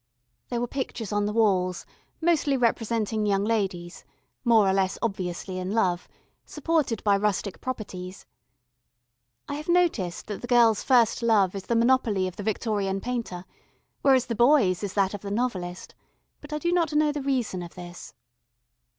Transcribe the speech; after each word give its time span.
There 0.49 0.59
were 0.59 0.67
pictures 0.67 1.11
on 1.11 1.27
the 1.27 1.31
walls, 1.31 1.85
mostly 2.21 2.57
representing 2.57 3.27
young 3.27 3.45
ladies, 3.45 4.03
more 4.43 4.67
or 4.67 4.73
less 4.73 4.97
obviously 4.99 5.59
in 5.59 5.73
love, 5.75 6.07
supported 6.43 7.03
by 7.03 7.15
rustic 7.17 7.61
properties. 7.61 8.25
I 9.47 9.53
have 9.53 9.69
noticed 9.69 10.25
that 10.25 10.41
the 10.41 10.47
girl's 10.47 10.81
first 10.81 11.21
love 11.21 11.53
is 11.53 11.65
the 11.65 11.75
monopoly 11.75 12.27
of 12.27 12.35
the 12.35 12.41
Victorian 12.41 12.99
painter, 12.99 13.45
whereas 14.01 14.25
the 14.25 14.33
boy's 14.33 14.83
is 14.83 14.95
that 14.95 15.13
of 15.13 15.21
the 15.21 15.29
novelist, 15.29 15.93
but 16.39 16.51
I 16.51 16.57
do 16.57 16.71
not 16.71 16.93
know 16.93 17.11
the 17.11 17.21
reason 17.21 17.61
of 17.61 17.75
this. 17.75 18.15